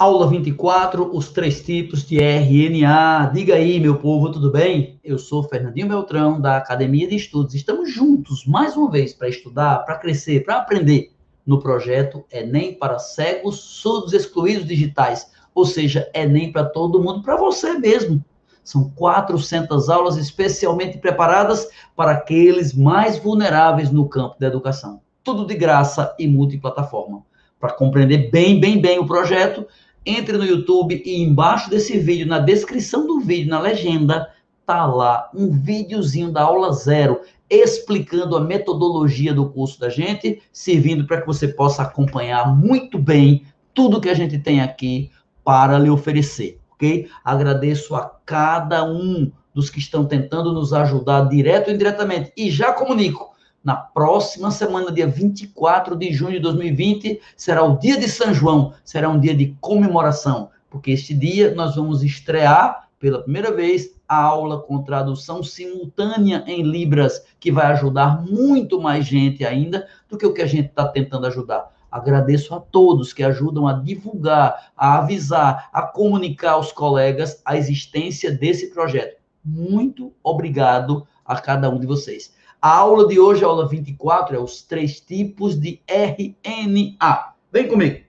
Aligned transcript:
Aula 0.00 0.26
24, 0.26 1.14
os 1.14 1.28
três 1.28 1.60
tipos 1.60 2.06
de 2.06 2.16
RNA. 2.16 3.32
Diga 3.34 3.56
aí, 3.56 3.78
meu 3.78 3.98
povo, 3.98 4.32
tudo 4.32 4.50
bem? 4.50 4.98
Eu 5.04 5.18
sou 5.18 5.42
Fernandinho 5.42 5.88
Beltrão, 5.88 6.40
da 6.40 6.56
Academia 6.56 7.06
de 7.06 7.16
Estudos. 7.16 7.54
Estamos 7.54 7.92
juntos, 7.92 8.46
mais 8.46 8.74
uma 8.78 8.90
vez, 8.90 9.12
para 9.12 9.28
estudar, 9.28 9.84
para 9.84 9.98
crescer, 9.98 10.42
para 10.42 10.56
aprender 10.56 11.12
no 11.44 11.60
projeto 11.60 12.24
Enem 12.32 12.72
para 12.72 12.98
cegos, 12.98 13.60
surdos, 13.60 14.14
excluídos 14.14 14.66
digitais. 14.66 15.30
Ou 15.54 15.66
seja, 15.66 16.10
Enem 16.14 16.50
para 16.50 16.64
todo 16.64 17.02
mundo, 17.02 17.20
para 17.20 17.36
você 17.36 17.74
mesmo. 17.74 18.24
São 18.64 18.88
400 18.96 19.90
aulas 19.90 20.16
especialmente 20.16 20.96
preparadas 20.96 21.68
para 21.94 22.12
aqueles 22.12 22.72
mais 22.72 23.18
vulneráveis 23.18 23.90
no 23.90 24.08
campo 24.08 24.36
da 24.40 24.46
educação. 24.46 25.02
Tudo 25.22 25.44
de 25.44 25.54
graça 25.54 26.16
e 26.18 26.26
multiplataforma. 26.26 27.22
Para 27.60 27.74
compreender 27.74 28.30
bem, 28.30 28.58
bem, 28.58 28.80
bem 28.80 28.98
o 28.98 29.06
projeto, 29.06 29.66
entre 30.04 30.36
no 30.36 30.44
YouTube 30.44 31.02
e 31.04 31.22
embaixo 31.22 31.68
desse 31.68 31.98
vídeo, 31.98 32.26
na 32.26 32.38
descrição 32.38 33.06
do 33.06 33.20
vídeo, 33.20 33.50
na 33.50 33.60
legenda, 33.60 34.30
tá 34.66 34.86
lá 34.86 35.30
um 35.34 35.50
videozinho 35.50 36.32
da 36.32 36.42
aula 36.42 36.72
zero 36.72 37.20
explicando 37.50 38.36
a 38.36 38.40
metodologia 38.40 39.34
do 39.34 39.50
curso 39.50 39.80
da 39.80 39.88
gente, 39.88 40.40
servindo 40.52 41.04
para 41.04 41.20
que 41.20 41.26
você 41.26 41.48
possa 41.48 41.82
acompanhar 41.82 42.56
muito 42.56 42.96
bem 42.96 43.44
tudo 43.74 44.00
que 44.00 44.08
a 44.08 44.14
gente 44.14 44.38
tem 44.38 44.60
aqui 44.60 45.10
para 45.44 45.78
lhe 45.78 45.90
oferecer, 45.90 46.60
ok? 46.72 47.08
Agradeço 47.24 47.96
a 47.96 48.08
cada 48.24 48.84
um 48.84 49.32
dos 49.52 49.68
que 49.68 49.80
estão 49.80 50.06
tentando 50.06 50.52
nos 50.52 50.72
ajudar 50.72 51.28
direto 51.28 51.68
ou 51.68 51.74
indiretamente 51.74 52.32
e 52.36 52.50
já 52.50 52.72
comunico 52.72 53.29
na 53.62 53.76
próxima 53.76 54.50
semana, 54.50 54.90
dia 54.90 55.06
24 55.06 55.94
de 55.94 56.12
junho 56.12 56.32
de 56.32 56.40
2020, 56.40 57.20
será 57.36 57.62
o 57.62 57.78
dia 57.78 57.98
de 57.98 58.08
São 58.08 58.32
João, 58.32 58.72
será 58.84 59.08
um 59.08 59.20
dia 59.20 59.34
de 59.34 59.54
comemoração, 59.60 60.50
porque 60.70 60.92
este 60.92 61.12
dia 61.12 61.54
nós 61.54 61.76
vamos 61.76 62.02
estrear 62.02 62.88
pela 62.98 63.22
primeira 63.22 63.52
vez 63.52 63.94
a 64.08 64.16
aula 64.16 64.60
com 64.60 64.82
tradução 64.82 65.42
simultânea 65.42 66.42
em 66.46 66.62
Libras, 66.62 67.24
que 67.38 67.52
vai 67.52 67.66
ajudar 67.66 68.22
muito 68.22 68.80
mais 68.80 69.06
gente 69.06 69.44
ainda 69.44 69.86
do 70.08 70.18
que 70.18 70.26
o 70.26 70.34
que 70.34 70.42
a 70.42 70.46
gente 70.46 70.68
está 70.68 70.86
tentando 70.88 71.26
ajudar. 71.26 71.70
Agradeço 71.90 72.54
a 72.54 72.60
todos 72.60 73.12
que 73.12 73.22
ajudam 73.22 73.66
a 73.66 73.72
divulgar, 73.72 74.70
a 74.76 74.98
avisar, 74.98 75.68
a 75.72 75.82
comunicar 75.82 76.52
aos 76.52 76.72
colegas 76.72 77.40
a 77.44 77.56
existência 77.56 78.30
desse 78.30 78.70
projeto. 78.70 79.18
Muito 79.44 80.12
obrigado 80.22 81.06
a 81.24 81.40
cada 81.40 81.70
um 81.70 81.78
de 81.78 81.86
vocês. 81.86 82.34
A 82.62 82.76
aula 82.76 83.08
de 83.08 83.18
hoje, 83.18 83.42
aula 83.42 83.66
24, 83.66 84.36
é 84.36 84.38
os 84.38 84.60
três 84.60 85.00
tipos 85.00 85.58
de 85.58 85.80
RNA. 85.88 87.32
Vem 87.50 87.66
comigo. 87.66 88.04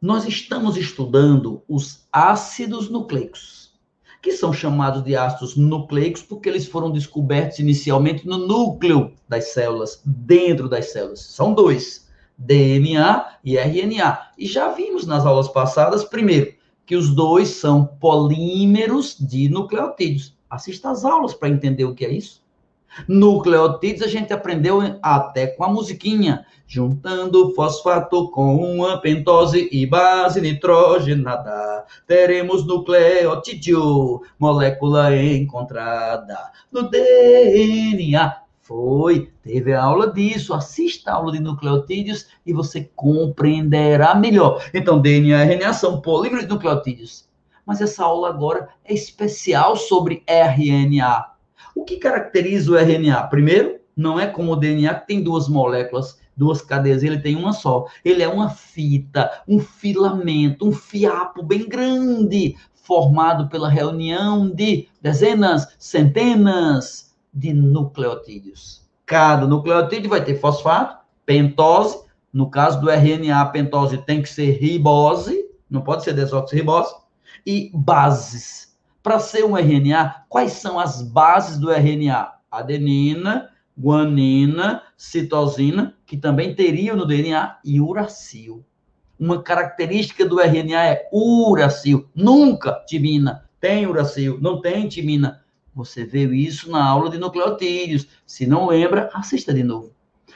Nós 0.00 0.24
estamos 0.26 0.78
estudando 0.78 1.62
os 1.68 2.06
ácidos 2.10 2.88
nucleicos, 2.88 3.74
que 4.22 4.32
são 4.32 4.54
chamados 4.54 5.04
de 5.04 5.14
ácidos 5.14 5.54
nucleicos 5.54 6.22
porque 6.22 6.48
eles 6.48 6.66
foram 6.66 6.90
descobertos 6.90 7.58
inicialmente 7.58 8.26
no 8.26 8.38
núcleo 8.38 9.12
das 9.28 9.52
células, 9.52 10.00
dentro 10.02 10.66
das 10.66 10.92
células. 10.92 11.20
São 11.20 11.52
dois, 11.52 12.08
DNA 12.38 13.36
e 13.44 13.58
RNA. 13.58 14.30
E 14.38 14.46
já 14.46 14.70
vimos 14.70 15.06
nas 15.06 15.26
aulas 15.26 15.48
passadas, 15.48 16.04
primeiro, 16.04 16.54
que 16.86 16.96
os 16.96 17.14
dois 17.14 17.48
são 17.48 17.84
polímeros 17.84 19.14
de 19.20 19.50
nucleotídeos. 19.50 20.34
Assista 20.54 20.90
às 20.90 21.04
aulas 21.04 21.34
para 21.34 21.48
entender 21.48 21.84
o 21.84 21.94
que 21.94 22.04
é 22.04 22.10
isso. 22.10 22.44
Nucleotídeos 23.08 24.02
a 24.02 24.08
gente 24.08 24.32
aprendeu 24.32 24.80
até 25.02 25.48
com 25.48 25.64
a 25.64 25.68
musiquinha. 25.68 26.46
Juntando 26.66 27.54
fosfato 27.54 28.30
com 28.30 28.56
uma 28.56 28.98
pentose 28.98 29.68
e 29.70 29.84
base 29.84 30.40
nitrogenada, 30.40 31.84
teremos 32.06 32.66
nucleotídeo, 32.66 34.22
molécula 34.38 35.14
encontrada 35.14 36.38
no 36.72 36.88
DNA. 36.88 38.40
Foi, 38.62 39.30
teve 39.42 39.74
aula 39.74 40.10
disso. 40.10 40.54
Assista 40.54 41.10
a 41.10 41.14
aula 41.16 41.32
de 41.32 41.40
nucleotídeos 41.40 42.28
e 42.46 42.52
você 42.52 42.90
compreenderá 42.96 44.14
melhor. 44.14 44.64
Então, 44.72 45.00
DNA 45.00 45.44
e 45.44 45.56
RNA 45.56 45.74
são 45.74 46.00
polímeros 46.00 46.46
de 46.46 46.50
nucleotídeos 46.50 47.28
mas 47.66 47.80
essa 47.80 48.04
aula 48.04 48.28
agora 48.28 48.68
é 48.84 48.92
especial 48.92 49.76
sobre 49.76 50.22
RNA. 50.26 51.26
O 51.74 51.84
que 51.84 51.96
caracteriza 51.96 52.70
o 52.70 52.76
RNA? 52.76 53.22
Primeiro, 53.24 53.80
não 53.96 54.18
é 54.18 54.26
como 54.26 54.52
o 54.52 54.56
DNA 54.56 54.94
que 54.94 55.06
tem 55.06 55.22
duas 55.22 55.48
moléculas, 55.48 56.18
duas 56.36 56.60
cadeias, 56.60 57.02
ele 57.02 57.18
tem 57.18 57.36
uma 57.36 57.52
só. 57.52 57.86
Ele 58.04 58.22
é 58.22 58.28
uma 58.28 58.50
fita, 58.50 59.42
um 59.46 59.58
filamento, 59.58 60.66
um 60.66 60.72
fiapo 60.72 61.42
bem 61.42 61.68
grande, 61.68 62.56
formado 62.74 63.48
pela 63.48 63.68
reunião 63.68 64.50
de 64.50 64.88
dezenas, 65.00 65.74
centenas 65.78 67.14
de 67.32 67.52
nucleotídeos. 67.52 68.82
Cada 69.06 69.46
nucleotídeo 69.46 70.10
vai 70.10 70.24
ter 70.24 70.38
fosfato, 70.38 71.04
pentose, 71.24 72.04
no 72.32 72.50
caso 72.50 72.80
do 72.80 72.90
RNA, 72.90 73.40
a 73.40 73.46
pentose 73.46 73.98
tem 73.98 74.20
que 74.20 74.28
ser 74.28 74.58
ribose, 74.58 75.44
não 75.70 75.82
pode 75.82 76.02
ser 76.02 76.14
desoxirribose, 76.14 76.92
e 77.46 77.70
bases. 77.74 78.76
Para 79.02 79.18
ser 79.18 79.44
um 79.44 79.56
RNA, 79.56 80.24
quais 80.28 80.52
são 80.52 80.78
as 80.78 81.02
bases 81.02 81.58
do 81.58 81.70
RNA? 81.70 82.32
Adenina, 82.50 83.50
guanina, 83.78 84.82
citosina, 84.96 85.96
que 86.06 86.16
também 86.16 86.54
teriam 86.54 86.96
no 86.96 87.06
DNA, 87.06 87.58
e 87.64 87.80
uracil. 87.80 88.64
Uma 89.18 89.42
característica 89.42 90.24
do 90.26 90.40
RNA 90.40 90.86
é 90.86 91.08
uracil, 91.12 92.08
nunca 92.14 92.82
timina. 92.86 93.48
Tem 93.60 93.86
uracil, 93.86 94.38
não 94.40 94.60
tem 94.60 94.88
timina. 94.88 95.44
Você 95.74 96.04
viu 96.04 96.32
isso 96.32 96.70
na 96.70 96.84
aula 96.84 97.10
de 97.10 97.18
nucleotídeos. 97.18 98.06
Se 98.26 98.46
não 98.46 98.66
lembra, 98.66 99.10
assista 99.12 99.52
de 99.52 99.62
novo. 99.62 99.92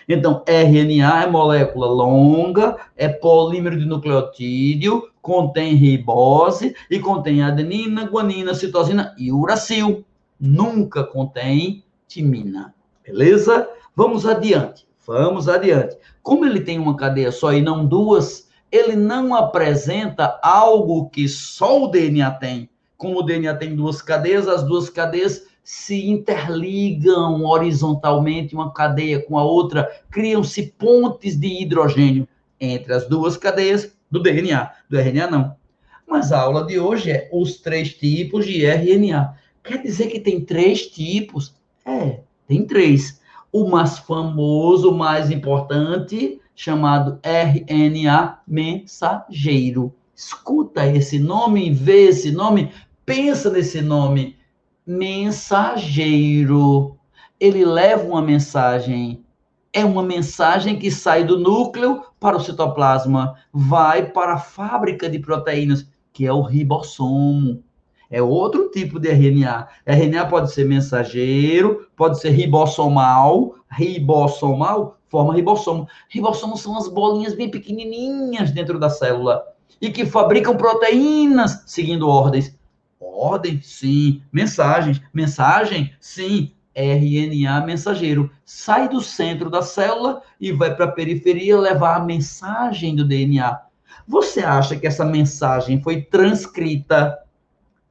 Então, 0.08 0.42
RNA 0.46 1.24
é 1.24 1.30
molécula 1.30 1.86
longa, 1.86 2.76
é 2.96 3.08
polímero 3.08 3.78
de 3.78 3.84
nucleotídeo, 3.84 5.10
contém 5.20 5.74
ribose 5.74 6.74
e 6.90 6.98
contém 6.98 7.42
adenina, 7.42 8.06
guanina, 8.06 8.54
citosina 8.54 9.14
e 9.18 9.30
uracil. 9.30 10.04
Nunca 10.40 11.04
contém 11.04 11.84
timina. 12.06 12.74
Beleza? 13.04 13.68
Vamos 13.94 14.24
adiante. 14.24 14.88
Vamos 15.06 15.48
adiante. 15.48 15.96
Como 16.22 16.46
ele 16.46 16.60
tem 16.60 16.78
uma 16.78 16.96
cadeia 16.96 17.30
só 17.30 17.52
e 17.52 17.60
não 17.60 17.84
duas, 17.86 18.48
ele 18.72 18.96
não 18.96 19.34
apresenta 19.34 20.38
algo 20.42 21.10
que 21.10 21.28
só 21.28 21.84
o 21.84 21.88
DNA 21.88 22.30
tem. 22.32 22.70
Como 22.96 23.18
o 23.18 23.22
DNA 23.22 23.54
tem 23.54 23.76
duas 23.76 24.00
cadeias, 24.00 24.48
as 24.48 24.62
duas 24.62 24.88
cadeias 24.88 25.46
se 25.68 26.08
interligam 26.08 27.44
horizontalmente 27.44 28.54
uma 28.54 28.72
cadeia 28.72 29.20
com 29.20 29.36
a 29.36 29.44
outra, 29.44 29.86
criam-se 30.10 30.62
pontes 30.78 31.38
de 31.38 31.60
hidrogênio 31.60 32.26
entre 32.58 32.94
as 32.94 33.06
duas 33.06 33.36
cadeias 33.36 33.94
do 34.10 34.18
DNA. 34.18 34.70
Do 34.88 34.98
RNA, 34.98 35.30
não. 35.30 35.56
Mas 36.06 36.32
a 36.32 36.40
aula 36.40 36.64
de 36.64 36.80
hoje 36.80 37.10
é 37.10 37.28
os 37.30 37.58
três 37.58 37.92
tipos 37.92 38.46
de 38.46 38.64
RNA. 38.64 39.34
Quer 39.62 39.82
dizer 39.82 40.06
que 40.06 40.18
tem 40.18 40.42
três 40.42 40.86
tipos? 40.86 41.54
É, 41.84 42.20
tem 42.46 42.64
três. 42.64 43.20
O 43.52 43.68
mais 43.68 43.98
famoso, 43.98 44.90
o 44.90 44.96
mais 44.96 45.30
importante, 45.30 46.40
chamado 46.56 47.20
RNA 47.22 48.40
mensageiro. 48.48 49.94
Escuta 50.16 50.86
esse 50.86 51.18
nome, 51.18 51.70
vê 51.70 52.08
esse 52.08 52.30
nome, 52.30 52.72
pensa 53.04 53.50
nesse 53.50 53.82
nome 53.82 54.38
mensageiro. 54.88 56.96
Ele 57.38 57.64
leva 57.64 58.04
uma 58.04 58.22
mensagem. 58.22 59.22
É 59.70 59.84
uma 59.84 60.02
mensagem 60.02 60.78
que 60.78 60.90
sai 60.90 61.24
do 61.24 61.38
núcleo 61.38 62.02
para 62.18 62.38
o 62.38 62.40
citoplasma, 62.40 63.34
vai 63.52 64.10
para 64.10 64.32
a 64.32 64.38
fábrica 64.38 65.08
de 65.08 65.18
proteínas, 65.18 65.86
que 66.12 66.26
é 66.26 66.32
o 66.32 66.40
ribossomo. 66.40 67.62
É 68.10 68.22
outro 68.22 68.70
tipo 68.70 68.98
de 68.98 69.10
RNA. 69.10 69.68
RNA 69.84 70.26
pode 70.26 70.50
ser 70.50 70.64
mensageiro, 70.64 71.86
pode 71.94 72.18
ser 72.18 72.30
ribossomal. 72.30 73.56
Ribossomal 73.70 74.98
forma 75.08 75.34
ribossomo. 75.34 75.88
Ribossomos 76.08 76.60
são 76.60 76.76
as 76.76 76.88
bolinhas 76.88 77.34
bem 77.34 77.50
pequenininhas 77.50 78.50
dentro 78.50 78.78
da 78.78 78.88
célula 78.88 79.42
e 79.80 79.90
que 79.90 80.06
fabricam 80.06 80.56
proteínas 80.56 81.62
seguindo 81.66 82.08
ordens. 82.08 82.57
Ordem? 83.18 83.60
Sim. 83.62 84.22
Mensagens? 84.32 85.00
Mensagem? 85.12 85.92
Sim. 86.00 86.52
RNA 86.74 87.66
mensageiro. 87.66 88.30
Sai 88.44 88.88
do 88.88 89.00
centro 89.00 89.50
da 89.50 89.62
célula 89.62 90.22
e 90.40 90.52
vai 90.52 90.74
para 90.74 90.84
a 90.84 90.92
periferia 90.92 91.58
levar 91.58 91.96
a 91.96 92.04
mensagem 92.04 92.94
do 92.94 93.04
DNA. 93.04 93.60
Você 94.06 94.40
acha 94.40 94.76
que 94.76 94.86
essa 94.86 95.04
mensagem 95.04 95.82
foi 95.82 96.02
transcrita 96.02 97.18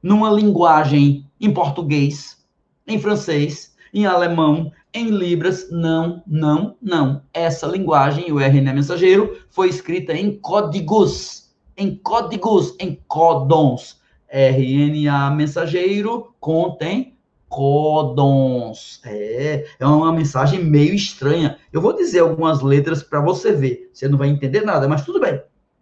numa 0.02 0.30
linguagem 0.30 1.26
em 1.38 1.52
português, 1.52 2.38
em 2.86 2.98
francês, 2.98 3.76
em 3.92 4.06
alemão, 4.06 4.72
em 4.94 5.10
libras, 5.10 5.70
não, 5.70 6.22
não, 6.26 6.76
não. 6.80 7.22
Essa 7.32 7.66
linguagem, 7.66 8.32
o 8.32 8.40
RNA 8.40 8.72
mensageiro, 8.72 9.38
foi 9.50 9.68
escrita 9.68 10.14
em 10.14 10.38
códigos, 10.38 11.50
em 11.76 11.94
códigos, 11.94 12.74
em 12.80 12.98
códons. 13.06 14.00
RNA 14.30 15.30
mensageiro 15.30 16.34
contém 16.38 17.18
códons. 17.48 19.00
É, 19.04 19.64
é 19.78 19.86
uma 19.86 20.12
mensagem 20.12 20.62
meio 20.62 20.94
estranha. 20.94 21.58
Eu 21.72 21.80
vou 21.80 21.94
dizer 21.94 22.20
algumas 22.20 22.60
letras 22.60 23.02
para 23.02 23.20
você 23.20 23.52
ver. 23.52 23.90
Você 23.92 24.08
não 24.08 24.18
vai 24.18 24.28
entender 24.28 24.62
nada, 24.62 24.86
mas 24.86 25.04
tudo 25.04 25.20
bem. 25.20 25.40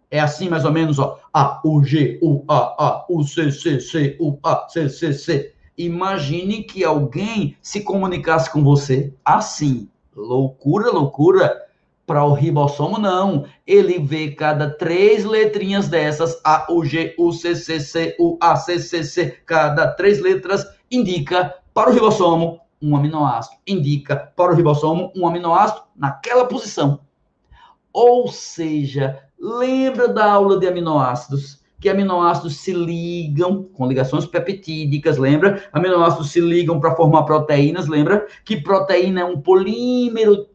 É 0.09 0.19
assim 0.19 0.47
mais 0.49 0.63
ou 0.63 0.71
menos, 0.71 0.97
ó. 0.99 1.19
A, 1.33 1.61
U, 1.65 1.83
G, 1.83 2.17
U, 2.21 2.43
A, 2.47 2.55
A, 2.57 3.05
U, 3.09 3.23
C, 3.23 3.51
C, 3.51 3.79
C, 3.79 4.17
U, 4.19 4.39
A, 4.41 4.67
C, 4.69 4.87
C, 4.89 5.13
C. 5.13 5.53
Imagine 5.77 6.63
que 6.63 6.83
alguém 6.83 7.55
se 7.61 7.81
comunicasse 7.81 8.49
com 8.49 8.63
você 8.63 9.13
assim. 9.23 9.89
Loucura, 10.15 10.89
loucura. 10.89 11.66
Para 12.07 12.23
o 12.23 12.33
ribossomo, 12.33 12.97
não. 12.97 13.45
Ele 13.67 13.99
vê 13.99 14.31
cada 14.31 14.69
três 14.69 15.25
letrinhas 15.25 15.89
dessas, 15.89 16.39
A, 16.43 16.65
U, 16.71 16.85
G, 16.85 17.13
U, 17.19 17.33
C, 17.33 17.53
C, 17.53 17.81
C, 17.81 18.15
U, 18.17 18.37
A, 18.41 18.55
C, 18.55 18.79
C, 18.79 19.03
C. 19.03 19.29
Cada 19.45 19.91
três 19.91 20.21
letras 20.21 20.65
indica 20.89 21.53
para 21.73 21.89
o 21.89 21.93
ribossomo 21.93 22.61
um 22.81 22.95
aminoácido. 22.95 23.57
Indica 23.67 24.15
para 24.15 24.53
o 24.53 24.55
ribossomo 24.55 25.11
um 25.15 25.27
aminoácido 25.27 25.81
naquela 25.95 26.45
posição. 26.45 27.01
Ou 27.91 28.29
seja, 28.29 29.21
lembra 29.37 30.07
da 30.07 30.31
aula 30.31 30.57
de 30.57 30.65
aminoácidos? 30.65 31.61
que 31.79 31.89
aminoácidos 31.89 32.57
se 32.57 32.73
ligam 32.73 33.63
com 33.63 33.87
ligações 33.87 34.25
peptídicas, 34.25 35.17
lembra? 35.17 35.69
Aminoácidos 35.71 36.31
se 36.31 36.41
ligam 36.41 36.79
para 36.79 36.95
formar 36.95 37.23
proteínas, 37.23 37.87
lembra? 37.87 38.25
Que 38.43 38.57
proteína 38.59 39.21
é 39.21 39.25
um 39.25 39.39
polímero. 39.39 40.47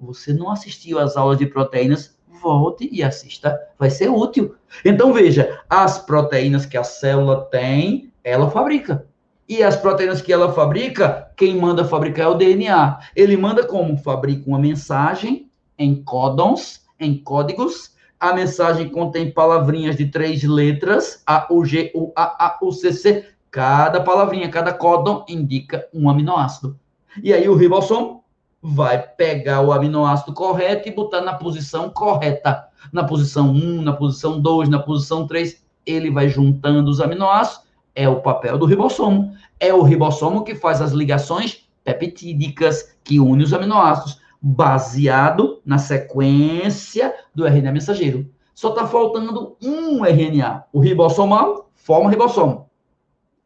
Você 0.00 0.32
não 0.32 0.50
assistiu 0.50 0.98
às 0.98 1.16
aulas 1.16 1.38
de 1.38 1.46
proteínas? 1.46 2.18
Volte 2.42 2.88
e 2.90 3.02
assista, 3.02 3.60
vai 3.78 3.90
ser 3.90 4.08
útil. 4.08 4.54
Então 4.84 5.12
veja, 5.12 5.60
as 5.68 5.98
proteínas 5.98 6.64
que 6.64 6.78
a 6.78 6.84
célula 6.84 7.42
tem, 7.50 8.10
ela 8.24 8.50
fabrica. 8.50 9.06
E 9.46 9.62
as 9.62 9.76
proteínas 9.76 10.22
que 10.22 10.32
ela 10.32 10.52
fabrica, 10.52 11.30
quem 11.36 11.56
manda 11.56 11.84
fabricar 11.84 12.26
é 12.26 12.28
o 12.28 12.34
DNA. 12.34 12.98
Ele 13.14 13.36
manda 13.36 13.66
como? 13.66 13.98
Fabrica 13.98 14.48
uma 14.48 14.58
mensagem 14.58 15.50
em 15.76 16.02
códons, 16.02 16.82
em 16.98 17.18
códigos, 17.18 17.94
a 18.20 18.34
mensagem 18.34 18.88
contém 18.90 19.30
palavrinhas 19.30 19.96
de 19.96 20.06
três 20.06 20.42
letras, 20.42 21.22
A, 21.26 21.46
U, 21.50 21.64
G, 21.64 21.90
U, 21.94 22.12
A, 22.14 22.46
A, 22.46 22.58
U, 22.62 22.70
C, 22.70 22.92
C. 22.92 23.26
Cada 23.50 24.00
palavrinha, 24.02 24.48
cada 24.50 24.74
códon 24.74 25.24
indica 25.26 25.88
um 25.92 26.08
aminoácido. 26.08 26.78
E 27.22 27.32
aí 27.32 27.48
o 27.48 27.56
ribossomo 27.56 28.19
vai 28.62 29.00
pegar 29.00 29.62
o 29.62 29.72
aminoácido 29.72 30.34
correto 30.34 30.88
e 30.88 30.92
botar 30.92 31.20
na 31.20 31.34
posição 31.34 31.88
correta. 31.88 32.68
Na 32.92 33.04
posição 33.04 33.50
1, 33.50 33.82
na 33.82 33.92
posição 33.92 34.40
2, 34.40 34.68
na 34.68 34.78
posição 34.78 35.26
3. 35.26 35.62
Ele 35.86 36.10
vai 36.10 36.28
juntando 36.28 36.90
os 36.90 37.00
aminoácidos. 37.00 37.68
É 37.94 38.08
o 38.08 38.20
papel 38.20 38.58
do 38.58 38.66
ribossomo. 38.66 39.32
É 39.58 39.72
o 39.72 39.82
ribossomo 39.82 40.44
que 40.44 40.54
faz 40.54 40.80
as 40.80 40.92
ligações 40.92 41.68
peptídicas 41.84 42.96
que 43.02 43.18
unem 43.18 43.44
os 43.44 43.52
aminoácidos 43.52 44.20
baseado 44.40 45.60
na 45.64 45.78
sequência 45.78 47.14
do 47.34 47.46
RNA 47.46 47.72
mensageiro. 47.72 48.30
Só 48.54 48.70
está 48.70 48.86
faltando 48.86 49.56
um 49.62 50.04
RNA. 50.04 50.64
O 50.72 50.80
ribossomal 50.80 51.70
forma 51.74 52.10
ribossomo. 52.10 52.70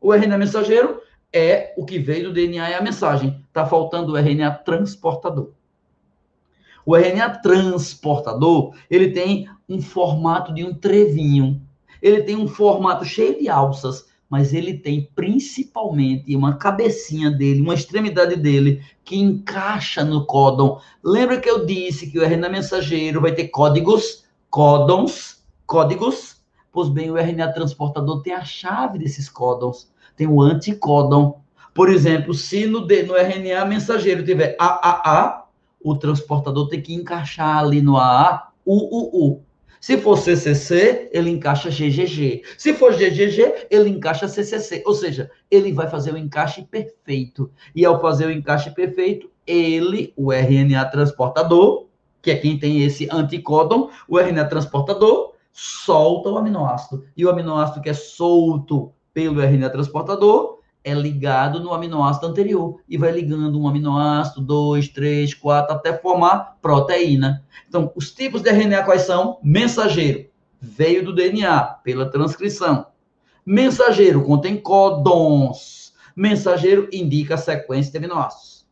O 0.01 0.13
RNA 0.13 0.39
mensageiro 0.39 0.94
é 1.35 1.75
o 1.77 1.85
que 1.85 1.99
veio 1.99 2.29
do 2.29 2.33
DNA 2.33 2.71
e 2.71 2.75
a 2.75 2.81
mensagem. 2.81 3.45
Está 3.49 3.67
faltando 3.67 4.13
o 4.13 4.17
RNA 4.17 4.51
transportador. 4.65 5.51
O 6.87 6.97
RNA 6.97 7.39
transportador, 7.41 8.75
ele 8.89 9.11
tem 9.11 9.49
um 9.69 9.83
formato 9.83 10.55
de 10.55 10.65
um 10.65 10.73
trevinho. 10.73 11.61
Ele 12.01 12.23
tem 12.23 12.37
um 12.37 12.47
formato 12.47 13.05
cheio 13.05 13.39
de 13.39 13.49
alças 13.49 14.07
mas 14.35 14.53
ele 14.53 14.77
tem 14.77 15.09
principalmente 15.15 16.35
uma 16.35 16.57
cabecinha 16.57 17.31
dele, 17.31 17.61
uma 17.61 17.75
extremidade 17.75 18.35
dele 18.35 18.83
que 19.05 19.17
encaixa 19.17 20.03
no 20.03 20.27
códon. 20.27 20.81
Lembra 21.05 21.41
que 21.41 21.49
eu 21.49 21.65
disse 21.65 22.11
que 22.11 22.19
o 22.19 22.25
RNA 22.25 22.49
mensageiro 22.49 23.21
vai 23.21 23.33
ter 23.33 23.47
códigos, 23.47 24.25
códons, 24.51 25.45
códigos? 25.65 26.43
Pois 26.73 26.89
bem, 26.89 27.13
o 27.13 27.17
RNA 27.17 27.53
transportador 27.53 28.23
tem 28.23 28.33
a 28.33 28.45
chave 28.45 28.99
desses 28.99 29.29
códons, 29.29 29.89
tem 30.17 30.27
o 30.27 30.41
anticódon. 30.41 31.41
Por 31.73 31.89
exemplo, 31.89 32.33
se 32.35 32.67
no, 32.67 32.81
no 32.81 33.17
RNA 33.17 33.65
mensageiro 33.65 34.25
tiver 34.25 34.57
AAA, 34.59 35.45
o 35.83 35.97
transportador 35.97 36.69
tem 36.69 36.81
que 36.81 36.95
encaixar 36.95 37.59
ali 37.59 37.83
no 37.83 37.97
AA 37.97 38.49
UUU. 38.67 39.43
Se 39.81 39.99
for 39.99 40.17
CCC, 40.17 41.11
ele 41.13 41.29
encaixa 41.29 41.69
GGG. 41.69 42.43
Se 42.57 42.73
for 42.73 42.95
GGG, 42.95 43.67
ele 43.71 43.91
encaixa 43.91 44.27
CCC. 44.27 44.83
Ou 44.87 44.95
seja, 44.95 45.31
ele 45.51 45.75
vai 45.75 45.91
fazer 45.91 46.15
o 46.15 46.17
encaixe 46.17 46.63
perfeito. 46.63 47.51
E 47.77 47.85
ao 47.85 48.01
fazer 48.01 48.25
o 48.25 48.31
encaixe 48.31 48.71
perfeito, 48.71 49.31
ele, 49.47 50.15
o 50.17 50.33
RNA 50.33 50.87
transportador, 50.87 51.87
que 52.23 52.31
é 52.31 52.37
quem 52.37 52.59
tem 52.59 52.83
esse 52.83 53.07
anticódon, 53.13 53.91
o 54.09 54.19
RNA 54.19 54.47
transportador, 54.47 55.35
solta 55.53 56.31
o 56.31 56.39
aminoácido. 56.39 57.05
E 57.15 57.27
o 57.27 57.29
aminoácido 57.29 57.83
que 57.83 57.91
é 57.91 57.95
solto 57.95 58.91
pelo 59.15 59.41
RNA 59.41 59.71
transportador 59.71 60.59
é 60.85 60.93
ligado 60.93 61.61
no 61.61 61.73
aminoácido 61.73 62.27
anterior 62.27 62.79
e 62.87 62.99
vai 62.99 63.11
ligando 63.11 63.59
um 63.59 63.67
aminoácido, 63.67 64.43
dois, 64.43 64.89
três, 64.89 65.33
quatro, 65.33 65.75
até 65.75 65.97
formar 65.97 66.59
proteína. 66.61 67.43
Então, 67.67 67.91
os 67.97 68.13
tipos 68.13 68.43
de 68.43 68.51
RNA 68.51 68.83
quais 68.83 69.03
são? 69.03 69.39
Mensageiro, 69.43 70.27
veio 70.61 71.03
do 71.03 71.15
DNA 71.15 71.63
pela 71.83 72.11
transcrição. 72.11 72.87
Mensageiro 73.47 74.23
contém 74.25 74.61
códons. 74.61 75.95
Mensageiro 76.15 76.89
indica 76.93 77.35
a 77.35 77.39
sequência 77.39 77.93
de 77.93 77.99
aminoácidos. 77.99 78.67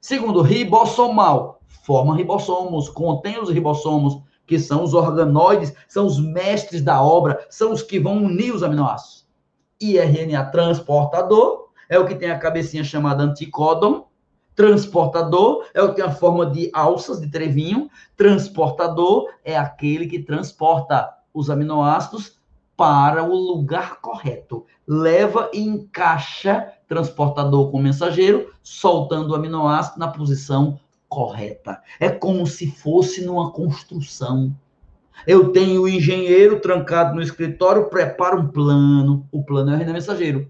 Segundo, 0.00 0.42
ribossomal, 0.42 1.60
forma 1.84 2.16
ribossomos, 2.16 2.88
contém 2.88 3.40
os 3.40 3.50
ribossomos, 3.50 4.20
que 4.46 4.58
são 4.58 4.82
os 4.82 4.94
organoides, 4.94 5.74
são 5.88 6.06
os 6.06 6.20
mestres 6.20 6.82
da 6.82 7.02
obra, 7.02 7.46
são 7.50 7.72
os 7.72 7.82
que 7.82 7.98
vão 7.98 8.24
unir 8.24 8.54
os 8.54 8.62
aminoácidos 8.62 9.25
e 9.80 9.98
RNA 9.98 10.44
transportador, 10.46 11.68
é 11.88 11.98
o 11.98 12.06
que 12.06 12.14
tem 12.14 12.30
a 12.30 12.38
cabecinha 12.38 12.84
chamada 12.84 13.22
anticódon. 13.22 14.06
Transportador 14.54 15.66
é 15.74 15.82
o 15.82 15.90
que 15.90 15.96
tem 15.96 16.04
a 16.04 16.10
forma 16.10 16.46
de 16.46 16.70
alças, 16.72 17.20
de 17.20 17.28
trevinho. 17.28 17.90
Transportador 18.16 19.28
é 19.44 19.56
aquele 19.56 20.06
que 20.06 20.18
transporta 20.18 21.12
os 21.32 21.50
aminoácidos 21.50 22.38
para 22.76 23.22
o 23.22 23.34
lugar 23.34 24.00
correto. 24.00 24.64
Leva 24.86 25.50
e 25.52 25.60
encaixa 25.60 26.72
transportador 26.88 27.70
com 27.70 27.80
mensageiro, 27.80 28.52
soltando 28.62 29.30
o 29.30 29.34
aminoácido 29.34 29.98
na 29.98 30.08
posição 30.08 30.78
correta. 31.08 31.82
É 31.98 32.08
como 32.08 32.46
se 32.46 32.70
fosse 32.70 33.24
numa 33.24 33.50
construção. 33.50 34.54
Eu 35.24 35.52
tenho 35.52 35.82
o 35.82 35.88
engenheiro 35.88 36.60
trancado 36.60 37.14
no 37.14 37.22
escritório, 37.22 37.88
prepara 37.88 38.36
um 38.36 38.48
plano. 38.48 39.26
O 39.30 39.44
plano 39.44 39.70
é 39.70 39.74
o 39.74 39.78
RNA 39.78 39.92
mensageiro. 39.92 40.48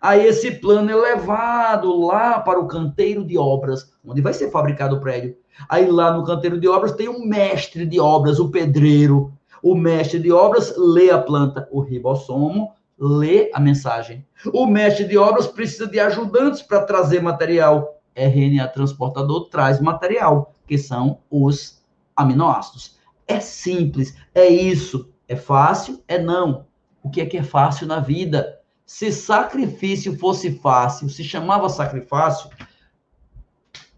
Aí 0.00 0.26
esse 0.26 0.52
plano 0.52 0.90
é 0.90 0.94
levado 0.94 1.94
lá 2.00 2.40
para 2.40 2.58
o 2.58 2.66
canteiro 2.66 3.22
de 3.22 3.36
obras, 3.36 3.92
onde 4.02 4.22
vai 4.22 4.32
ser 4.32 4.50
fabricado 4.50 4.96
o 4.96 5.00
prédio. 5.00 5.36
Aí 5.68 5.90
lá 5.90 6.12
no 6.12 6.24
canteiro 6.24 6.58
de 6.58 6.66
obras 6.66 6.92
tem 6.92 7.08
um 7.08 7.26
mestre 7.26 7.84
de 7.84 8.00
obras, 8.00 8.38
o 8.38 8.50
pedreiro. 8.50 9.32
O 9.62 9.74
mestre 9.74 10.18
de 10.18 10.32
obras 10.32 10.74
lê 10.76 11.10
a 11.10 11.18
planta, 11.18 11.68
o 11.70 11.80
ribossomo 11.80 12.72
lê 12.98 13.50
a 13.52 13.60
mensagem. 13.60 14.26
O 14.52 14.66
mestre 14.66 15.06
de 15.06 15.18
obras 15.18 15.46
precisa 15.46 15.86
de 15.86 16.00
ajudantes 16.00 16.62
para 16.62 16.82
trazer 16.82 17.20
material. 17.20 18.00
RNA 18.14 18.68
transportador 18.68 19.48
traz 19.48 19.80
material, 19.80 20.54
que 20.66 20.78
são 20.78 21.18
os 21.30 21.82
aminoácidos. 22.16 22.98
É 23.30 23.40
simples, 23.40 24.16
é 24.34 24.46
isso. 24.48 25.08
É 25.28 25.36
fácil? 25.36 26.02
É 26.08 26.18
não. 26.18 26.66
O 27.02 27.08
que 27.08 27.20
é 27.20 27.26
que 27.26 27.36
é 27.36 27.42
fácil 27.42 27.86
na 27.86 28.00
vida? 28.00 28.58
Se 28.84 29.12
sacrifício 29.12 30.18
fosse 30.18 30.58
fácil, 30.58 31.08
se 31.08 31.22
chamava 31.22 31.68
sacrifício, 31.68 32.50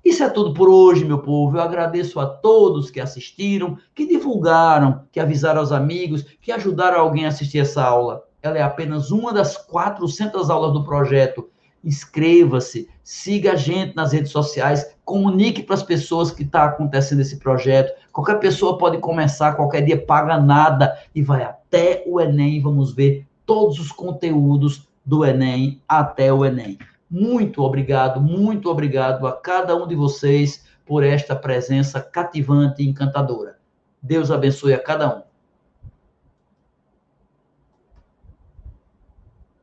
isso 0.05 0.23
é 0.23 0.29
tudo 0.29 0.53
por 0.53 0.69
hoje, 0.69 1.05
meu 1.05 1.21
povo. 1.21 1.57
Eu 1.57 1.63
agradeço 1.63 2.21
a 2.21 2.27
todos 2.27 2.91
que 2.91 3.01
assistiram, 3.01 3.79
que 3.95 4.07
divulgaram, 4.07 5.07
que 5.11 5.19
avisaram 5.19 5.61
aos 5.61 5.73
amigos, 5.73 6.23
que 6.41 6.53
ajudaram 6.53 7.01
alguém 7.01 7.25
a 7.25 7.29
assistir 7.29 7.61
essa 7.61 7.83
aula. 7.83 8.25
Ela 8.43 8.59
é 8.59 8.63
apenas 8.63 9.11
uma 9.11 9.33
das 9.33 9.57
400 9.57 10.51
aulas 10.51 10.73
do 10.73 10.85
projeto 10.85 11.49
inscreva-se, 11.85 12.89
siga 13.03 13.53
a 13.53 13.57
gente 13.57 13.97
nas 13.97 14.13
redes 14.13 14.31
sociais, 14.31 14.92
comunique 15.05 15.63
para 15.63 15.75
as 15.75 15.83
pessoas 15.83 16.31
que 16.31 16.43
está 16.43 16.65
acontecendo 16.65 17.21
esse 17.21 17.39
projeto. 17.39 17.93
Qualquer 18.13 18.39
pessoa 18.39 18.79
pode 18.79 18.99
começar, 18.99 19.55
qualquer 19.55 19.83
dia 19.83 20.01
paga 20.01 20.39
nada 20.39 20.97
e 21.15 21.23
vai 21.23 21.43
até 21.43 22.03
o 22.07 22.21
Enem. 22.21 22.61
Vamos 22.61 22.95
ver 22.95 23.27
todos 23.45 23.79
os 23.79 23.91
conteúdos 23.91 24.89
do 25.05 25.25
Enem 25.25 25.83
até 25.89 26.33
o 26.33 26.45
Enem. 26.45 26.79
Muito 27.11 27.63
obrigado, 27.63 28.21
muito 28.21 28.71
obrigado 28.71 29.27
a 29.27 29.33
cada 29.33 29.77
um 29.77 29.87
de 29.87 29.95
vocês 29.95 30.65
por 30.87 31.05
esta 31.05 31.37
presença 31.37 32.01
cativante 32.01 32.83
e 32.83 32.89
encantadora. 32.89 33.59
Deus 34.03 34.31
abençoe 34.31 34.75
a 34.75 34.83
cada 34.83 35.19
um. 35.19 35.32